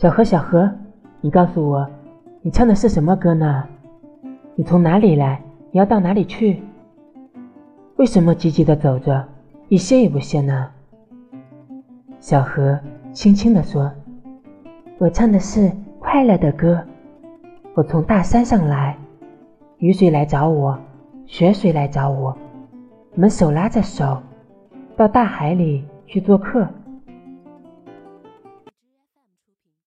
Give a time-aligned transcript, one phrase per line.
[0.00, 0.66] 小河小河，
[1.20, 1.86] 你告诉我，
[2.40, 3.64] 你唱的是什么歌呢？
[4.54, 5.42] 你从哪里来？
[5.70, 6.62] 你要到哪里去？
[7.96, 9.22] 为什么急急的走着，
[9.68, 10.70] 一歇也不歇呢？
[12.18, 12.80] 小河
[13.12, 13.92] 轻轻地说，
[14.96, 16.82] 我唱的是快乐的歌。
[17.74, 18.96] 我从大山上来，
[19.80, 20.78] 雨水来找我，
[21.26, 22.34] 雪水来找我，
[23.12, 24.16] 我们手拉着手
[24.96, 26.66] 到大海里去做客。